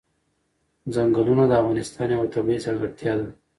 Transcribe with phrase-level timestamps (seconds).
[0.93, 3.27] چنګلونه د افغانستان یوه طبیعي ځانګړتیا ده.